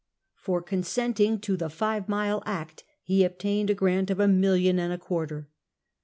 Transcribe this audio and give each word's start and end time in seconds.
For 0.35 0.63
consenting 0.63 1.39
to 1.41 1.55
the 1.55 1.69
Five 1.69 2.09
Mile 2.09 2.41
Act 2.47 2.83
he 3.03 3.23
obtained 3.23 3.69
a 3.69 3.75
grant 3.75 4.09
of 4.09 4.19
a 4.19 4.27
million 4.27 4.79
and 4.79 4.91
a 4.91 4.97
quarter. 4.97 5.47